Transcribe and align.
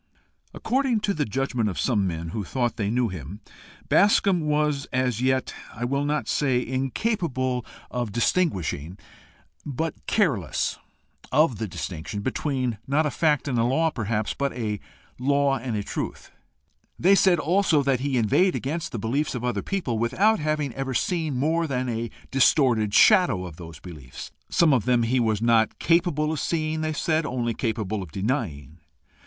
According 0.51 1.01
to 1.01 1.13
the 1.13 1.25
judgment 1.25 1.69
of 1.69 1.79
some 1.79 2.07
men 2.07 2.29
who 2.29 2.43
thought 2.43 2.75
they 2.75 2.89
knew 2.89 3.09
him, 3.09 3.39
Bascombe 3.87 4.43
was 4.43 4.87
as 4.91 5.21
yet 5.21 5.53
I 5.75 5.85
will 5.85 6.05
not 6.05 6.27
say 6.27 6.65
incapable 6.65 7.63
of 7.91 8.11
distinguishing, 8.11 8.97
but 9.63 9.93
careless 10.07 10.79
of 11.31 11.59
the 11.59 11.67
distinction 11.67 12.21
between 12.21 12.79
not 12.87 13.05
a 13.05 13.11
fact 13.11 13.47
and 13.47 13.59
a 13.59 13.63
law, 13.63 13.91
perhaps, 13.91 14.33
but 14.33 14.51
a 14.53 14.79
law 15.19 15.59
and 15.59 15.75
a 15.75 15.83
truth. 15.83 16.31
They 16.97 17.13
said 17.13 17.37
also 17.37 17.83
that 17.83 17.99
he 17.99 18.17
inveighed 18.17 18.55
against 18.55 18.91
the 18.91 18.97
beliefs 18.97 19.35
of 19.35 19.43
other 19.43 19.61
people, 19.61 19.99
without 19.99 20.39
having 20.39 20.73
ever 20.73 20.95
seen 20.95 21.35
more 21.37 21.67
than 21.67 21.87
a 21.87 22.09
distorted 22.31 22.91
shadow 22.95 23.45
of 23.45 23.57
those 23.57 23.79
beliefs 23.79 24.31
some 24.49 24.73
of 24.73 24.85
them 24.85 25.03
he 25.03 25.19
was 25.19 25.43
not 25.43 25.77
capable 25.77 26.31
of 26.31 26.39
seeing, 26.39 26.81
they 26.81 26.91
said 26.91 27.23
only 27.23 27.53
capable 27.53 28.01
of 28.01 28.11
denying. 28.11 28.79